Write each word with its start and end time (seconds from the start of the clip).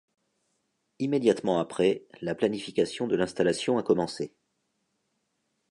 Immédiatement 0.97 1.59
après, 1.59 2.07
la 2.21 2.33
planification 2.33 3.05
de 3.07 3.15
l'installation 3.15 3.77
a 3.77 3.83
commencé. 3.83 4.33